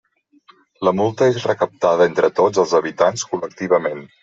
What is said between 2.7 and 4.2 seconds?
habitants col·lectivament.